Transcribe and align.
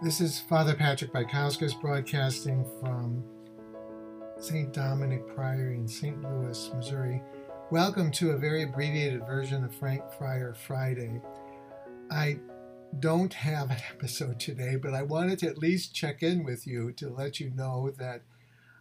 This 0.00 0.20
is 0.20 0.38
Father 0.38 0.76
Patrick 0.76 1.12
Baikauskas 1.12 1.80
broadcasting 1.80 2.64
from 2.78 3.24
St. 4.38 4.72
Dominic 4.72 5.26
Priory 5.34 5.74
in 5.74 5.88
St. 5.88 6.22
Louis, 6.22 6.70
Missouri. 6.72 7.20
Welcome 7.72 8.12
to 8.12 8.30
a 8.30 8.36
very 8.36 8.62
abbreviated 8.62 9.26
version 9.26 9.64
of 9.64 9.74
Frank 9.74 10.04
Friar 10.16 10.54
Friday. 10.54 11.20
I 12.12 12.38
don't 13.00 13.34
have 13.34 13.72
an 13.72 13.78
episode 13.90 14.38
today, 14.38 14.76
but 14.76 14.94
I 14.94 15.02
wanted 15.02 15.40
to 15.40 15.48
at 15.48 15.58
least 15.58 15.96
check 15.96 16.22
in 16.22 16.44
with 16.44 16.64
you 16.64 16.92
to 16.92 17.08
let 17.08 17.40
you 17.40 17.50
know 17.50 17.92
that 17.98 18.22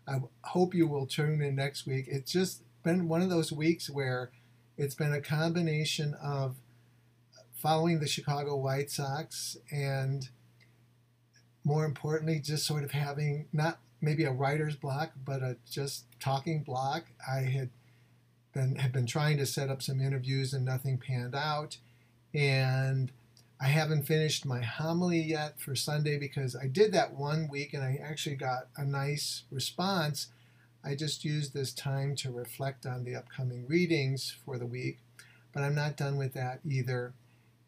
I 0.08 0.20
hope 0.44 0.76
you 0.76 0.88
will 0.88 1.08
tune 1.08 1.42
in 1.42 1.56
next 1.56 1.88
week. 1.88 2.06
It's 2.08 2.32
just 2.32 2.62
been 2.84 3.08
one 3.08 3.24
of 3.24 3.32
those 3.32 3.52
weeks 3.52 3.90
where 3.90 4.30
it's 4.78 4.94
been 4.94 5.14
a 5.14 5.22
combination 5.22 6.14
of 6.22 6.58
following 7.56 8.02
the 8.02 8.08
Chicago 8.08 8.56
White 8.56 8.92
Sox 8.92 9.58
and 9.72 10.30
more 11.68 11.84
importantly, 11.84 12.40
just 12.40 12.66
sort 12.66 12.86
of 12.86 12.92
having 12.92 13.46
not 13.52 13.80
maybe 14.00 14.24
a 14.24 14.32
writer's 14.32 14.78
block, 14.78 15.12
but 15.26 15.44
a 15.44 15.58
just 15.70 16.06
talking 16.22 16.64
block. 16.64 17.04
I 17.30 17.42
had 17.42 17.70
been 18.54 18.78
had 18.78 18.94
been 18.94 19.06
trying 19.06 19.38
to 19.38 19.46
set 19.46 19.70
up 19.70 19.82
some 19.82 20.00
interviews 20.00 20.54
and 20.54 20.64
nothing 20.64 20.98
panned 20.98 21.36
out, 21.36 21.78
and 22.34 23.12
I 23.60 23.68
haven't 23.68 24.04
finished 24.04 24.46
my 24.46 24.62
homily 24.62 25.20
yet 25.20 25.60
for 25.60 25.76
Sunday 25.76 26.18
because 26.18 26.56
I 26.56 26.68
did 26.68 26.94
that 26.94 27.16
one 27.16 27.50
week 27.50 27.74
and 27.74 27.84
I 27.84 28.00
actually 28.02 28.38
got 28.38 28.70
a 28.78 28.86
nice 28.86 29.44
response. 29.52 30.28
I 30.86 30.96
just 30.96 31.26
used 31.26 31.54
this 31.54 31.74
time 31.74 32.16
to 32.18 32.32
reflect 32.32 32.86
on 32.86 33.04
the 33.04 33.16
upcoming 33.16 33.68
readings 33.68 34.34
for 34.46 34.58
the 34.58 34.66
week, 34.66 35.00
but 35.52 35.64
I'm 35.64 35.76
not 35.76 35.98
done 35.98 36.16
with 36.16 36.34
that 36.34 36.62
either. 36.66 37.14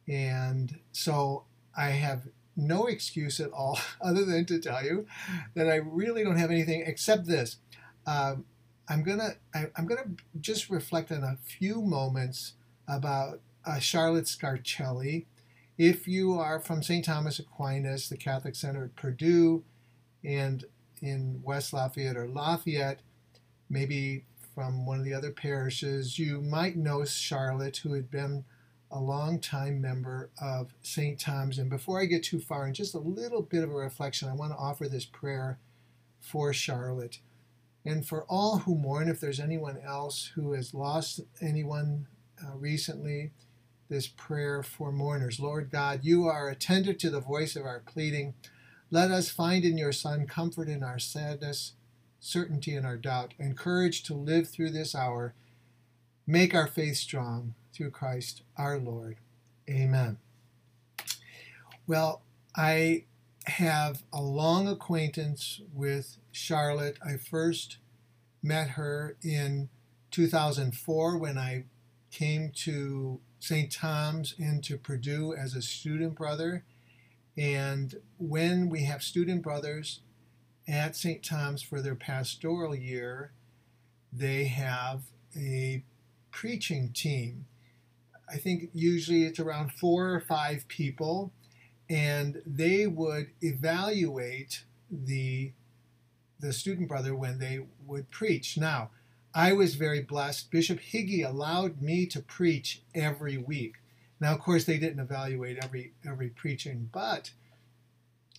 And 0.07 0.79
so 0.93 1.43
I 1.75 1.89
have 1.89 2.29
no 2.59 2.85
excuse 2.85 3.39
at 3.39 3.51
all 3.51 3.79
other 4.01 4.25
than 4.25 4.45
to 4.45 4.59
tell 4.59 4.83
you 4.83 5.05
that 5.55 5.69
I 5.69 5.75
really 5.75 6.23
don't 6.23 6.37
have 6.37 6.51
anything 6.51 6.83
except 6.85 7.27
this. 7.27 7.57
Um, 8.05 8.45
I'm 8.87 9.03
gonna 9.03 9.35
I, 9.53 9.67
am 9.77 9.85
gonna 9.85 10.11
just 10.39 10.69
reflect 10.69 11.11
on 11.11 11.23
a 11.23 11.37
few 11.43 11.81
moments 11.81 12.53
about 12.87 13.39
uh, 13.65 13.79
Charlotte 13.79 14.25
Scarcelli. 14.25 15.25
If 15.77 16.07
you 16.07 16.33
are 16.33 16.59
from 16.59 16.83
St. 16.83 17.05
Thomas 17.05 17.39
Aquinas, 17.39 18.09
the 18.09 18.17
Catholic 18.17 18.55
Center 18.55 18.85
at 18.85 18.95
Purdue, 18.95 19.63
and 20.23 20.65
in 21.01 21.41
West 21.43 21.71
Lafayette 21.71 22.17
or 22.17 22.27
Lafayette, 22.27 22.99
maybe 23.69 24.25
from 24.53 24.85
one 24.85 24.99
of 24.99 25.05
the 25.05 25.13
other 25.13 25.31
parishes, 25.31 26.19
you 26.19 26.41
might 26.41 26.75
know 26.75 27.05
Charlotte, 27.05 27.77
who 27.77 27.93
had 27.93 28.11
been 28.11 28.43
a 28.91 28.99
long-time 28.99 29.79
member 29.79 30.29
of 30.41 30.73
St. 30.81 31.19
Thomas. 31.19 31.57
And 31.57 31.69
before 31.69 32.01
I 32.01 32.05
get 32.05 32.23
too 32.23 32.39
far, 32.39 32.65
and 32.65 32.75
just 32.75 32.95
a 32.95 32.99
little 32.99 33.41
bit 33.41 33.63
of 33.63 33.69
a 33.69 33.75
reflection, 33.75 34.29
I 34.29 34.33
want 34.33 34.51
to 34.51 34.57
offer 34.57 34.87
this 34.87 35.05
prayer 35.05 35.59
for 36.19 36.53
Charlotte 36.53 37.19
and 37.85 38.05
for 38.05 38.23
all 38.23 38.59
who 38.59 38.75
mourn. 38.75 39.07
If 39.07 39.19
there's 39.19 39.39
anyone 39.39 39.77
else 39.85 40.31
who 40.35 40.53
has 40.53 40.73
lost 40.73 41.21
anyone 41.41 42.07
uh, 42.43 42.55
recently, 42.55 43.31
this 43.89 44.07
prayer 44.07 44.63
for 44.63 44.91
mourners. 44.91 45.39
Lord 45.39 45.71
God, 45.71 46.01
you 46.03 46.25
are 46.27 46.49
attentive 46.49 46.97
to 46.99 47.09
the 47.09 47.19
voice 47.19 47.55
of 47.55 47.65
our 47.65 47.79
pleading. 47.79 48.35
Let 48.91 49.11
us 49.11 49.29
find 49.29 49.65
in 49.65 49.77
your 49.77 49.91
Son 49.91 50.27
comfort 50.27 50.67
in 50.67 50.83
our 50.83 50.99
sadness, 50.99 51.73
certainty 52.19 52.75
in 52.75 52.85
our 52.85 52.97
doubt, 52.97 53.33
and 53.39 53.57
courage 53.57 54.03
to 54.03 54.13
live 54.13 54.47
through 54.49 54.71
this 54.71 54.93
hour. 54.95 55.33
Make 56.27 56.53
our 56.53 56.67
faith 56.67 56.97
strong 56.97 57.55
through 57.79 57.91
Christ 57.91 58.41
our 58.57 58.77
Lord. 58.77 59.15
Amen. 59.69 60.17
Well, 61.87 62.21
I 62.53 63.05
have 63.45 64.03
a 64.11 64.21
long 64.21 64.67
acquaintance 64.67 65.61
with 65.73 66.17
Charlotte. 66.33 66.97
I 67.03 67.15
first 67.15 67.77
met 68.43 68.71
her 68.71 69.15
in 69.23 69.69
2004 70.11 71.17
when 71.17 71.37
I 71.37 71.63
came 72.11 72.51
to 72.65 73.21
St. 73.39 73.71
Tom's 73.71 74.35
into 74.37 74.77
Purdue 74.77 75.33
as 75.33 75.55
a 75.55 75.61
student 75.61 76.15
brother. 76.15 76.65
And 77.37 77.95
when 78.17 78.67
we 78.67 78.83
have 78.83 79.01
student 79.01 79.41
brothers 79.41 80.01
at 80.67 80.97
St. 80.97 81.23
Tom's 81.23 81.61
for 81.61 81.81
their 81.81 81.95
pastoral 81.95 82.75
year, 82.75 83.31
they 84.11 84.45
have 84.45 85.03
a 85.33 85.83
preaching 86.29 86.89
team. 86.89 87.45
I 88.31 88.37
think 88.37 88.69
usually 88.73 89.23
it's 89.23 89.39
around 89.39 89.71
four 89.73 90.13
or 90.13 90.21
five 90.21 90.67
people, 90.67 91.31
and 91.89 92.41
they 92.45 92.87
would 92.87 93.31
evaluate 93.41 94.63
the 94.91 95.53
the 96.39 96.53
student 96.53 96.87
brother 96.87 97.13
when 97.13 97.39
they 97.39 97.59
would 97.85 98.09
preach. 98.11 98.57
Now, 98.57 98.91
I 99.33 99.51
was 99.53 99.75
very 99.75 100.01
blessed. 100.01 100.49
Bishop 100.51 100.79
Higi 100.79 101.27
allowed 101.27 101.81
me 101.81 102.05
to 102.07 102.21
preach 102.21 102.81
every 102.95 103.37
week. 103.37 103.75
Now, 104.21 104.33
of 104.33 104.39
course, 104.39 104.63
they 104.63 104.77
didn't 104.77 104.99
evaluate 104.99 105.63
every 105.63 105.93
every 106.05 106.29
preaching, 106.29 106.89
but 106.91 107.31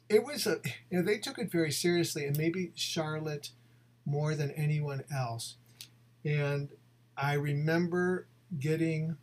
it 0.09 0.25
was 0.25 0.47
a 0.47 0.61
you 0.91 0.99
know 0.99 1.03
they 1.03 1.19
took 1.19 1.39
it 1.39 1.51
very 1.51 1.71
seriously, 1.72 2.27
and 2.27 2.37
maybe 2.37 2.72
Charlotte 2.75 3.51
more 4.05 4.34
than 4.34 4.51
anyone 4.53 5.05
else. 5.15 5.57
And 6.25 6.71
I 7.17 7.34
remember 7.34 8.27
getting 8.59 9.17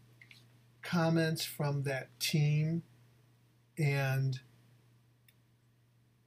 comments 0.82 1.44
from 1.44 1.84
that 1.84 2.08
team 2.20 2.84
and 3.78 4.40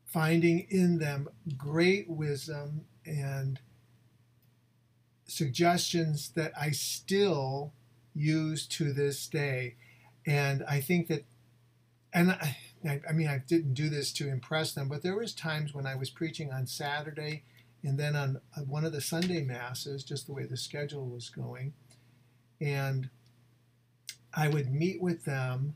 finding 0.04 0.66
in 0.70 0.98
them 0.98 1.28
great 1.56 2.08
wisdom 2.08 2.84
and 3.06 3.60
suggestions 5.26 6.30
that 6.30 6.52
I 6.60 6.70
still 6.70 7.72
use 8.14 8.66
to 8.66 8.92
this 8.92 9.26
day. 9.26 9.76
And 10.26 10.64
I 10.68 10.80
think 10.80 11.06
that, 11.08 11.24
and 12.12 12.32
I, 12.32 12.56
I 13.08 13.12
mean, 13.12 13.28
I 13.28 13.38
didn't 13.38 13.74
do 13.74 13.88
this 13.88 14.12
to 14.14 14.28
impress 14.28 14.72
them, 14.72 14.88
but 14.88 15.02
there 15.02 15.16
was 15.16 15.32
times 15.32 15.74
when 15.74 15.86
I 15.86 15.94
was 15.94 16.10
preaching 16.10 16.52
on 16.52 16.66
Saturday 16.66 17.44
and 17.82 17.98
then 17.98 18.16
on 18.16 18.40
uh, 18.56 18.62
one 18.62 18.84
of 18.84 18.92
the 18.92 19.00
Sunday 19.00 19.42
masses, 19.42 20.04
just 20.04 20.26
the 20.26 20.32
way 20.32 20.44
the 20.44 20.56
schedule 20.56 21.06
was 21.06 21.28
going. 21.28 21.72
And 22.60 23.10
I 24.34 24.48
would 24.48 24.72
meet 24.72 25.00
with 25.00 25.24
them 25.24 25.74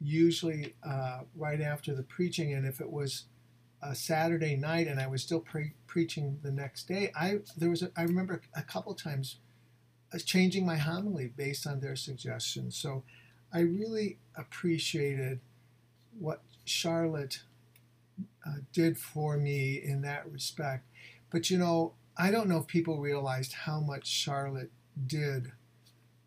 usually 0.00 0.74
uh, 0.86 1.20
right 1.34 1.60
after 1.60 1.94
the 1.94 2.02
preaching, 2.02 2.52
and 2.52 2.66
if 2.66 2.80
it 2.80 2.90
was 2.90 3.24
a 3.82 3.94
Saturday 3.94 4.56
night 4.56 4.86
and 4.88 5.00
I 5.00 5.06
was 5.06 5.22
still 5.22 5.40
pre- 5.40 5.72
preaching 5.86 6.38
the 6.42 6.50
next 6.50 6.88
day, 6.88 7.12
I 7.14 7.40
there 7.56 7.70
was 7.70 7.82
a, 7.82 7.90
I 7.96 8.02
remember 8.02 8.40
a 8.54 8.62
couple 8.62 8.94
times 8.94 9.36
uh, 10.12 10.18
changing 10.18 10.66
my 10.66 10.76
homily 10.76 11.32
based 11.36 11.66
on 11.66 11.80
their 11.80 11.96
suggestions. 11.96 12.76
So 12.76 13.02
I 13.52 13.60
really 13.60 14.18
appreciated 14.36 15.40
what 16.18 16.42
Charlotte 16.64 17.40
uh, 18.46 18.56
did 18.72 18.98
for 18.98 19.36
me 19.36 19.80
in 19.82 20.02
that 20.02 20.30
respect. 20.30 20.84
But 21.30 21.50
you 21.50 21.58
know, 21.58 21.94
I 22.16 22.30
don't 22.30 22.48
know 22.48 22.58
if 22.58 22.66
people 22.66 22.98
realized 22.98 23.52
how 23.52 23.80
much 23.80 24.06
Charlotte 24.06 24.70
did 25.06 25.52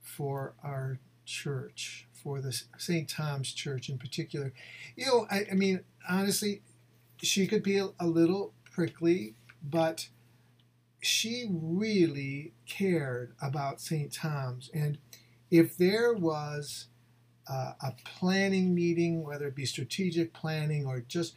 for 0.01 0.53
our 0.63 0.99
church, 1.29 2.07
for 2.11 2.41
the 2.41 2.51
St. 2.77 3.07
Tom's 3.07 3.53
Church 3.53 3.89
in 3.89 3.97
particular. 3.97 4.51
You 4.95 5.05
know, 5.05 5.27
I, 5.31 5.45
I 5.51 5.53
mean, 5.53 5.81
honestly, 6.09 6.61
she 7.21 7.47
could 7.47 7.63
be 7.63 7.77
a, 7.77 7.89
a 7.99 8.07
little 8.07 8.53
prickly, 8.71 9.35
but 9.63 10.09
she 11.01 11.47
really 11.49 12.53
cared 12.65 13.33
about 13.41 13.79
St. 13.79 14.11
Tom's. 14.11 14.69
And 14.73 14.97
if 15.49 15.77
there 15.77 16.13
was 16.13 16.87
uh, 17.49 17.73
a 17.81 17.93
planning 18.03 18.75
meeting, 18.75 19.23
whether 19.23 19.47
it 19.47 19.55
be 19.55 19.65
strategic 19.65 20.33
planning 20.33 20.85
or 20.85 20.99
just 21.07 21.35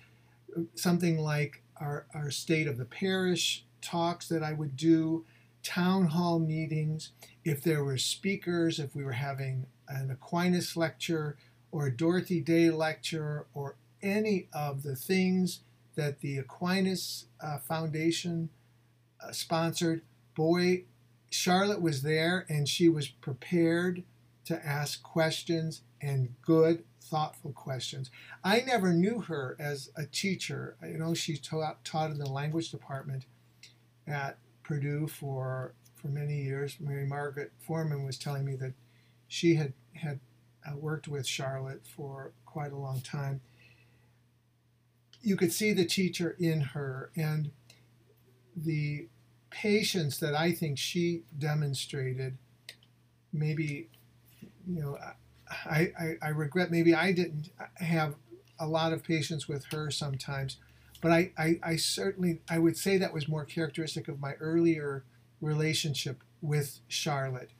something 0.75 1.19
like 1.19 1.63
our, 1.81 2.07
our 2.15 2.31
state 2.31 2.67
of 2.67 2.77
the 2.77 2.85
parish 2.85 3.65
talks 3.81 4.29
that 4.29 4.43
I 4.43 4.53
would 4.53 4.77
do, 4.77 5.25
town 5.63 6.07
hall 6.07 6.39
meetings, 6.39 7.13
if 7.45 7.63
there 7.63 7.85
were 7.85 7.99
speakers, 7.99 8.79
if 8.79 8.95
we 8.95 9.05
were 9.05 9.13
having 9.13 9.67
an 9.89 10.11
Aquinas 10.11 10.77
lecture 10.77 11.37
or 11.71 11.87
a 11.87 11.97
Dorothy 11.97 12.41
Day 12.41 12.71
lecture 12.71 13.47
or 13.55 13.77
any 14.03 14.49
of 14.53 14.83
the 14.83 14.97
things 14.97 15.61
that 15.95 16.21
the 16.21 16.39
Aquinas 16.39 17.27
uh, 17.41 17.59
Foundation 17.59 18.51
uh, 19.21 19.33
sponsored, 19.33 20.03
boy, 20.35 20.85
Charlotte 21.31 21.81
was 21.81 22.03
there 22.03 22.47
and 22.49 22.69
she 22.69 22.89
was 22.89 23.09
prepared 23.09 24.03
to 24.45 24.67
ask 24.67 25.03
questions 25.03 25.83
and 26.01 26.35
good, 26.43 26.85
thoughtful 27.01 27.53
questions. 27.53 28.11
I 28.43 28.61
never 28.67 28.93
knew 28.93 29.21
her 29.21 29.57
as 29.59 29.91
a 29.97 30.05
teacher. 30.05 30.77
You 30.83 30.99
know, 30.99 31.15
she 31.15 31.37
taught, 31.37 31.85
taught 31.85 32.11
in 32.11 32.19
the 32.19 32.29
language 32.29 32.71
department 32.71 33.27
at 34.07 34.39
Purdue 34.63 35.07
for 35.07 35.75
for 35.95 36.09
many 36.09 36.43
years. 36.43 36.77
Mary 36.81 37.07
Margaret 37.07 37.53
Foreman 37.61 38.05
was 38.05 38.19
telling 38.19 38.45
me 38.45 38.57
that 38.57 38.73
she 39.33 39.55
had 39.55 39.73
had 39.95 40.21
uh, 40.67 40.77
worked 40.77 41.09
with 41.09 41.27
Charlotte 41.27 41.83
for 41.87 42.33
quite 42.45 42.73
a 42.73 42.77
long 42.77 43.01
time. 43.01 43.41
you 45.23 45.37
could 45.37 45.53
see 45.53 45.73
the 45.73 45.85
teacher 45.85 46.37
in 46.39 46.61
her 46.61 47.11
and 47.17 47.51
the 48.57 49.09
patience 49.51 50.19
that 50.19 50.35
I 50.35 50.53
think 50.53 50.79
she 50.79 51.23
demonstrated. 51.39 52.37
Maybe, 53.33 53.89
you 54.67 54.83
know, 54.83 54.99
I, 55.49 55.93
I, 55.99 56.17
I 56.23 56.29
regret 56.31 56.71
maybe 56.71 56.95
I 56.95 57.13
didn't 57.13 57.51
have 57.77 58.15
a 58.59 58.67
lot 58.67 58.93
of 58.93 59.03
patience 59.03 59.49
with 59.49 59.65
her 59.73 59.91
sometimes, 59.91 60.57
but 61.01 61.13
I, 61.13 61.33
I, 61.39 61.61
I 61.63 61.77
certainly 61.77 62.41
I 62.51 62.59
would 62.59 62.77
say 62.77 62.99
that 62.99 63.13
was 63.15 63.29
more 63.29 63.45
characteristic 63.45 64.09
of 64.09 64.21
my 64.21 64.35
earlier 64.35 65.05
relationship 65.41 66.23
with 66.41 66.81
Charlotte. 66.89 67.51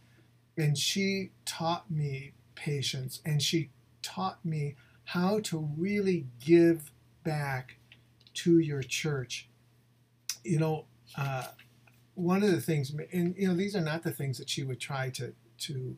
And 0.57 0.77
she 0.77 1.31
taught 1.45 1.91
me 1.91 2.33
patience 2.55 3.21
and 3.25 3.43
she 3.43 3.71
taught 4.03 4.45
me 4.45 4.77
how 5.05 5.41
to 5.41 5.69
really 5.77 6.27
give 6.45 6.91
back 7.25 7.77
to 8.35 8.59
your 8.59 8.83
church. 8.83 9.49
You 10.45 10.59
know, 10.59 10.85
uh, 11.17 11.47
one 12.15 12.43
of 12.43 12.51
the 12.51 12.61
things, 12.61 12.93
and 13.13 13.35
you 13.37 13.49
know, 13.49 13.55
these 13.55 13.75
are 13.77 13.81
not 13.81 14.03
the 14.03 14.11
things 14.11 14.39
that 14.39 14.51
she 14.51 14.63
would 14.63 14.81
try 14.81 15.11
to 15.11 15.33
to 15.59 15.97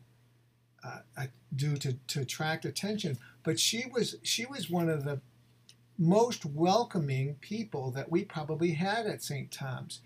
uh, 0.84 1.26
do 1.54 1.76
to, 1.76 1.94
to 2.08 2.20
attract 2.20 2.64
attention, 2.64 3.18
but 3.42 3.58
she 3.58 3.84
was 3.92 4.16
she 4.22 4.46
was 4.46 4.70
one 4.70 4.88
of 4.88 5.04
the 5.04 5.20
most 5.98 6.44
welcoming 6.44 7.36
people 7.40 7.90
that 7.92 8.10
we 8.10 8.24
probably 8.24 8.72
had 8.72 9.06
at 9.06 9.22
St. 9.22 9.50
Tom's. 9.50 10.00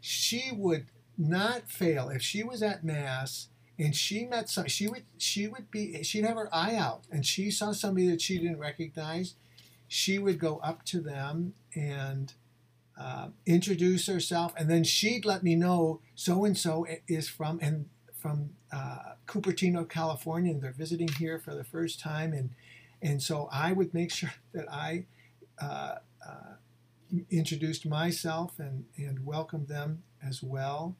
She 0.00 0.50
would 0.52 0.86
not 1.18 1.68
fail 1.68 2.08
if 2.08 2.22
she 2.22 2.42
was 2.42 2.62
at 2.62 2.84
mass 2.84 3.48
and 3.78 3.96
she 3.96 4.24
met 4.24 4.48
some 4.48 4.66
she 4.66 4.88
would 4.88 5.04
she 5.18 5.46
would 5.46 5.70
be 5.70 6.02
she'd 6.02 6.24
have 6.24 6.36
her 6.36 6.48
eye 6.52 6.76
out 6.76 7.02
and 7.10 7.24
she 7.24 7.50
saw 7.50 7.72
somebody 7.72 8.08
that 8.08 8.20
she 8.20 8.38
didn't 8.38 8.58
recognize 8.58 9.34
she 9.88 10.18
would 10.18 10.38
go 10.38 10.58
up 10.58 10.84
to 10.84 11.00
them 11.00 11.54
and 11.74 12.34
uh, 13.00 13.28
introduce 13.46 14.06
herself 14.06 14.52
and 14.56 14.70
then 14.70 14.84
she'd 14.84 15.24
let 15.24 15.42
me 15.42 15.54
know 15.54 16.00
so 16.14 16.44
and 16.44 16.56
so 16.58 16.86
is 17.08 17.28
from 17.28 17.58
and 17.62 17.86
from 18.22 18.50
uh, 18.72 19.14
Cupertino, 19.26 19.88
California, 19.88 20.52
and 20.52 20.62
they're 20.62 20.70
visiting 20.70 21.08
here 21.08 21.40
for 21.40 21.54
the 21.54 21.64
first 21.64 21.98
time, 21.98 22.32
and 22.32 22.50
and 23.02 23.20
so 23.20 23.48
I 23.50 23.72
would 23.72 23.92
make 23.92 24.12
sure 24.12 24.32
that 24.54 24.72
I 24.72 25.06
uh, 25.60 25.96
uh, 26.26 26.54
introduced 27.30 27.84
myself 27.84 28.58
and 28.58 28.84
and 28.96 29.26
welcomed 29.26 29.68
them 29.68 30.04
as 30.24 30.42
well. 30.42 30.96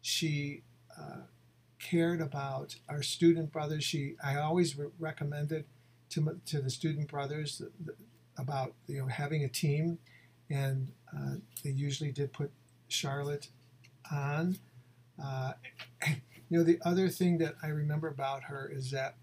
She 0.00 0.62
uh, 0.96 1.22
cared 1.78 2.20
about 2.20 2.76
our 2.88 3.02
student 3.02 3.52
brothers. 3.52 3.84
She 3.84 4.14
I 4.24 4.36
always 4.36 4.76
re- 4.76 4.88
recommended 4.98 5.64
to 6.10 6.40
to 6.46 6.60
the 6.60 6.70
student 6.70 7.08
brothers 7.08 7.62
about 8.36 8.74
you 8.86 8.98
know 9.00 9.06
having 9.06 9.44
a 9.44 9.48
team, 9.48 9.98
and 10.50 10.88
uh, 11.16 11.36
they 11.64 11.70
usually 11.70 12.12
did 12.12 12.32
put 12.32 12.50
Charlotte 12.88 13.48
on. 14.10 14.58
Uh, 15.22 15.52
you 16.06 16.58
know, 16.58 16.62
the 16.62 16.78
other 16.84 17.08
thing 17.08 17.38
that 17.38 17.54
I 17.62 17.68
remember 17.68 18.08
about 18.08 18.44
her 18.44 18.70
is 18.72 18.90
that, 18.92 19.16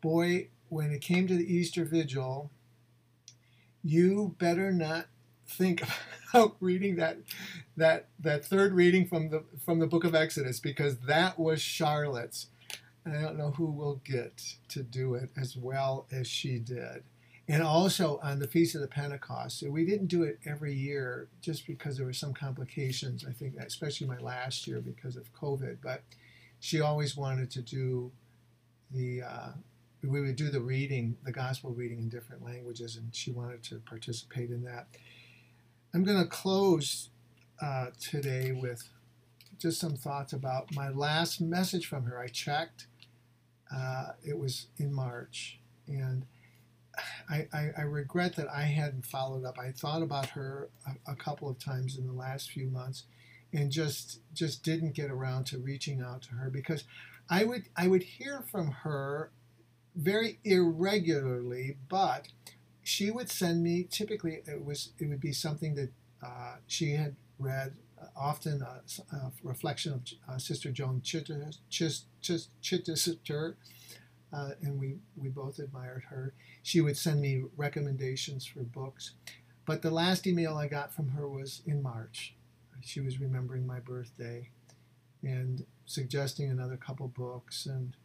boy, 0.00 0.48
when 0.68 0.90
it 0.90 1.00
came 1.00 1.26
to 1.28 1.36
the 1.36 1.54
Easter 1.54 1.84
Vigil, 1.84 2.50
you 3.82 4.34
better 4.38 4.72
not 4.72 5.06
think 5.46 5.82
about 6.36 6.56
reading 6.60 6.96
that 6.96 7.18
that 7.76 8.08
that 8.20 8.44
third 8.44 8.72
reading 8.72 9.06
from 9.06 9.30
the 9.30 9.42
from 9.64 9.78
the 9.78 9.86
book 9.86 10.04
of 10.04 10.14
Exodus 10.14 10.60
because 10.60 10.98
that 11.00 11.38
was 11.38 11.60
Charlotte's. 11.60 12.48
And 13.04 13.16
I 13.16 13.22
don't 13.22 13.38
know 13.38 13.52
who 13.52 13.66
will 13.66 14.00
get 14.04 14.42
to 14.70 14.82
do 14.82 15.14
it 15.14 15.30
as 15.36 15.56
well 15.56 16.06
as 16.10 16.26
she 16.26 16.58
did. 16.58 17.04
And 17.46 17.62
also 17.62 18.18
on 18.20 18.40
the 18.40 18.48
Feast 18.48 18.74
of 18.74 18.80
the 18.80 18.88
Pentecost, 18.88 19.62
we 19.62 19.86
didn't 19.86 20.08
do 20.08 20.24
it 20.24 20.40
every 20.44 20.74
year 20.74 21.28
just 21.40 21.68
because 21.68 21.96
there 21.96 22.06
were 22.06 22.12
some 22.12 22.34
complications. 22.34 23.24
I 23.24 23.32
think, 23.32 23.54
especially 23.58 24.08
my 24.08 24.18
last 24.18 24.66
year 24.66 24.80
because 24.80 25.16
of 25.16 25.32
COVID. 25.32 25.78
But 25.82 26.02
she 26.58 26.80
always 26.80 27.16
wanted 27.16 27.50
to 27.52 27.62
do 27.62 28.10
the 28.90 29.22
uh, 29.22 29.48
we 30.02 30.20
would 30.20 30.36
do 30.36 30.50
the 30.50 30.60
reading, 30.60 31.16
the 31.24 31.32
gospel 31.32 31.70
reading 31.70 31.98
in 31.98 32.08
different 32.08 32.44
languages, 32.44 32.96
and 32.96 33.14
she 33.14 33.30
wanted 33.30 33.62
to 33.64 33.76
participate 33.80 34.50
in 34.50 34.62
that. 34.64 34.86
I'm 35.96 36.04
going 36.04 36.22
to 36.22 36.28
close 36.28 37.08
uh, 37.58 37.86
today 37.98 38.52
with 38.52 38.86
just 39.58 39.80
some 39.80 39.96
thoughts 39.96 40.34
about 40.34 40.74
my 40.74 40.90
last 40.90 41.40
message 41.40 41.86
from 41.86 42.04
her. 42.04 42.18
I 42.18 42.26
checked; 42.26 42.86
uh, 43.74 44.08
it 44.22 44.38
was 44.38 44.66
in 44.76 44.92
March, 44.92 45.58
and 45.88 46.26
I, 47.30 47.48
I, 47.50 47.70
I, 47.78 47.82
regret 47.84 48.36
that 48.36 48.46
I 48.50 48.64
hadn't 48.64 49.06
followed 49.06 49.46
up. 49.46 49.58
I 49.58 49.70
thought 49.70 50.02
about 50.02 50.26
her 50.26 50.68
a, 50.86 51.12
a 51.12 51.16
couple 51.16 51.48
of 51.48 51.58
times 51.58 51.96
in 51.96 52.06
the 52.06 52.12
last 52.12 52.50
few 52.50 52.66
months, 52.66 53.04
and 53.54 53.70
just 53.70 54.20
just 54.34 54.62
didn't 54.62 54.92
get 54.92 55.10
around 55.10 55.46
to 55.46 55.58
reaching 55.58 56.02
out 56.02 56.20
to 56.24 56.34
her 56.34 56.50
because 56.50 56.84
I 57.30 57.44
would 57.44 57.70
I 57.74 57.88
would 57.88 58.02
hear 58.02 58.44
from 58.52 58.70
her 58.70 59.30
very 59.94 60.40
irregularly, 60.44 61.78
but 61.88 62.28
she 62.86 63.10
would 63.10 63.28
send 63.28 63.62
me. 63.64 63.82
Typically, 63.90 64.42
it 64.46 64.64
was 64.64 64.92
it 64.98 65.06
would 65.06 65.20
be 65.20 65.32
something 65.32 65.74
that 65.74 65.90
uh, 66.24 66.56
she 66.68 66.92
had 66.92 67.16
read, 67.38 67.74
uh, 68.00 68.06
often 68.16 68.62
a, 68.62 68.80
a, 69.14 69.32
reflection 69.42 69.92
of 69.92 70.02
uh, 70.28 70.38
Sister 70.38 70.70
Joan 70.70 71.02
Chittister, 71.02 72.04
uh, 74.32 74.50
and 74.62 74.78
we 74.78 74.98
we 75.16 75.28
both 75.28 75.58
admired 75.58 76.04
her. 76.10 76.32
She 76.62 76.80
would 76.80 76.96
send 76.96 77.20
me 77.20 77.42
recommendations 77.56 78.46
for 78.46 78.60
books, 78.60 79.14
but 79.66 79.82
the 79.82 79.90
last 79.90 80.26
email 80.26 80.56
I 80.56 80.68
got 80.68 80.94
from 80.94 81.08
her 81.08 81.28
was 81.28 81.62
in 81.66 81.82
March, 81.82 82.36
she 82.82 83.00
was 83.00 83.20
remembering 83.20 83.66
my 83.66 83.80
birthday 83.80 84.48
and 85.24 85.66
suggesting 85.86 86.50
another 86.50 86.76
couple 86.76 87.08
books 87.08 87.66
and 87.66 87.96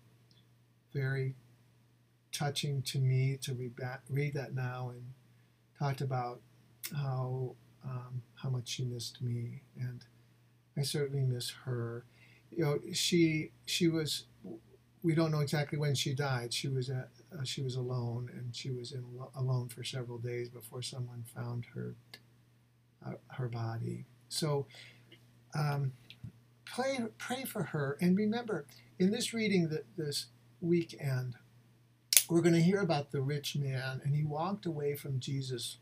very 0.91 1.35
touching 2.31 2.81
to 2.83 2.99
me 2.99 3.37
to 3.41 3.53
read, 3.53 3.75
back, 3.75 4.01
read 4.09 4.33
that 4.35 4.53
now 4.55 4.91
and 4.93 5.03
talked 5.79 6.01
about 6.01 6.41
how 6.95 7.55
um, 7.85 8.21
how 8.35 8.49
much 8.49 8.67
she 8.69 8.83
missed 8.85 9.21
me 9.21 9.61
and 9.79 10.05
I 10.77 10.83
certainly 10.83 11.23
miss 11.23 11.49
her. 11.65 12.05
You 12.51 12.65
know, 12.65 12.79
she 12.93 13.51
she 13.65 13.87
was. 13.87 14.25
We 15.03 15.15
don't 15.15 15.31
know 15.31 15.39
exactly 15.39 15.79
when 15.79 15.95
she 15.95 16.13
died. 16.13 16.53
She 16.53 16.67
was 16.67 16.89
at 16.89 17.09
uh, 17.37 17.43
she 17.43 17.61
was 17.61 17.75
alone 17.75 18.29
and 18.33 18.55
she 18.55 18.71
was 18.71 18.91
in 18.91 19.03
alone 19.35 19.69
for 19.69 19.83
several 19.83 20.17
days 20.19 20.49
before 20.49 20.81
someone 20.81 21.23
found 21.35 21.65
her 21.75 21.95
uh, 23.05 23.13
her 23.29 23.47
body. 23.47 24.05
So 24.29 24.65
um, 25.57 25.93
pray, 26.65 26.99
pray 27.17 27.43
for 27.45 27.63
her. 27.63 27.97
And 28.01 28.17
remember, 28.17 28.65
in 28.99 29.11
this 29.11 29.33
reading 29.33 29.69
that 29.69 29.85
this 29.97 30.27
weekend, 30.61 31.35
we're 32.31 32.41
going 32.41 32.55
to 32.55 32.61
hear 32.61 32.79
about 32.79 33.11
the 33.11 33.21
rich 33.21 33.57
man, 33.57 33.99
and 34.05 34.15
he 34.15 34.23
walked 34.23 34.65
away 34.65 34.95
from 34.95 35.19
Jesus 35.19 35.79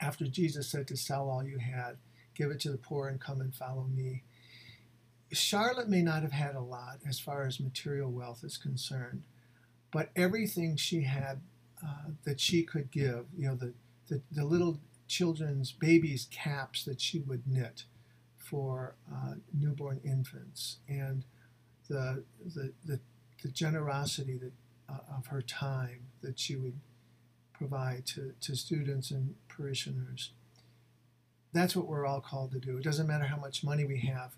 after 0.00 0.24
Jesus 0.24 0.68
said 0.68 0.86
to 0.86 0.96
sell 0.96 1.28
all 1.28 1.42
you 1.42 1.58
had, 1.58 1.96
give 2.36 2.52
it 2.52 2.60
to 2.60 2.70
the 2.70 2.78
poor, 2.78 3.08
and 3.08 3.20
come 3.20 3.40
and 3.40 3.52
follow 3.52 3.88
me. 3.92 4.22
Charlotte 5.32 5.88
may 5.88 6.00
not 6.00 6.22
have 6.22 6.30
had 6.30 6.54
a 6.54 6.60
lot 6.60 6.98
as 7.08 7.18
far 7.18 7.44
as 7.44 7.58
material 7.58 8.08
wealth 8.08 8.44
is 8.44 8.56
concerned, 8.56 9.24
but 9.92 10.10
everything 10.14 10.76
she 10.76 11.02
had 11.02 11.40
uh, 11.84 12.10
that 12.24 12.38
she 12.38 12.62
could 12.62 12.92
give, 12.92 13.24
you 13.36 13.48
know, 13.48 13.56
the, 13.56 13.72
the, 14.06 14.22
the 14.30 14.44
little 14.44 14.78
children's 15.08 15.72
babies' 15.72 16.28
caps 16.30 16.84
that 16.84 17.00
she 17.00 17.18
would 17.18 17.42
knit 17.48 17.82
for 18.36 18.94
uh, 19.12 19.34
newborn 19.52 20.00
infants, 20.04 20.76
and 20.88 21.24
the 21.88 22.22
the, 22.54 22.72
the, 22.84 23.00
the 23.42 23.48
generosity 23.48 24.36
that 24.36 24.52
uh, 24.88 25.16
of 25.16 25.26
her 25.28 25.42
time 25.42 26.06
that 26.22 26.38
she 26.38 26.56
would 26.56 26.78
provide 27.52 28.06
to, 28.06 28.32
to 28.40 28.54
students 28.54 29.10
and 29.10 29.34
parishioners. 29.48 30.32
That's 31.52 31.74
what 31.74 31.86
we're 31.86 32.06
all 32.06 32.20
called 32.20 32.52
to 32.52 32.58
do. 32.58 32.76
It 32.76 32.84
doesn't 32.84 33.06
matter 33.06 33.24
how 33.24 33.38
much 33.38 33.64
money 33.64 33.84
we 33.84 34.00
have, 34.00 34.34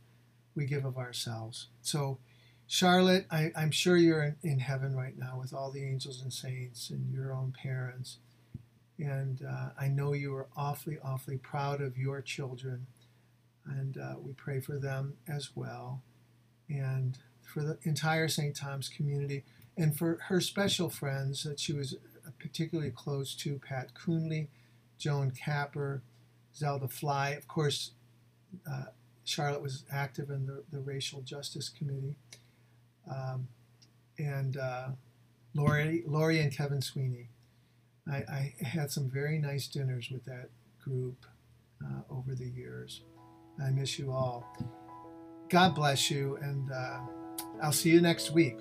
we 0.54 0.66
give 0.66 0.84
of 0.84 0.96
ourselves. 0.96 1.68
So, 1.82 2.18
Charlotte, 2.66 3.26
I, 3.30 3.50
am 3.56 3.70
sure 3.70 3.96
you're 3.96 4.22
in, 4.22 4.36
in 4.42 4.58
heaven 4.60 4.94
right 4.94 5.18
now 5.18 5.38
with 5.40 5.52
all 5.54 5.70
the 5.70 5.82
angels 5.82 6.20
and 6.22 6.32
saints 6.32 6.90
and 6.90 7.12
your 7.12 7.32
own 7.32 7.52
parents 7.60 8.18
and 8.98 9.42
uh, 9.48 9.68
I 9.78 9.88
know 9.88 10.12
you 10.12 10.34
are 10.34 10.48
awfully, 10.56 10.98
awfully 11.02 11.38
proud 11.38 11.80
of 11.80 11.96
your 11.96 12.20
children. 12.20 12.86
And 13.64 13.96
uh, 13.96 14.14
we 14.20 14.32
pray 14.32 14.60
for 14.60 14.78
them 14.78 15.14
as 15.28 15.50
well. 15.54 16.02
And 16.68 17.18
for 17.42 17.62
the 17.62 17.78
entire 17.82 18.28
St. 18.28 18.54
Thomas 18.56 18.88
community. 18.88 19.44
And 19.78 19.96
for 19.96 20.18
her 20.26 20.40
special 20.40 20.90
friends 20.90 21.44
that 21.44 21.60
she 21.60 21.72
was 21.72 21.96
particularly 22.38 22.90
close 22.90 23.34
to 23.36 23.58
Pat 23.58 23.94
Coonley, 23.94 24.48
Joan 24.98 25.30
Capper, 25.30 26.02
Zelda 26.54 26.88
Fly. 26.88 27.30
Of 27.30 27.46
course, 27.48 27.92
uh, 28.70 28.86
Charlotte 29.24 29.62
was 29.62 29.84
active 29.90 30.30
in 30.30 30.46
the, 30.46 30.64
the 30.72 30.80
Racial 30.80 31.20
Justice 31.20 31.68
Committee. 31.68 32.16
Um, 33.08 33.48
and 34.18 34.56
uh, 34.56 34.88
Lori 35.54 36.40
and 36.40 36.52
Kevin 36.52 36.82
Sweeney 36.82 37.28
I, 38.10 38.16
I 38.60 38.64
had 38.64 38.90
some 38.90 39.08
very 39.10 39.38
nice 39.38 39.66
dinners 39.66 40.10
with 40.10 40.24
that 40.24 40.48
group 40.82 41.26
uh, 41.84 42.00
over 42.10 42.34
the 42.34 42.48
years. 42.48 43.02
I 43.62 43.70
miss 43.70 43.98
you 43.98 44.12
all. 44.12 44.46
God 45.48 45.74
bless 45.74 46.10
you, 46.10 46.38
and 46.40 46.70
uh, 46.70 47.00
I'll 47.62 47.72
see 47.72 47.90
you 47.90 48.00
next 48.00 48.30
week. 48.30 48.56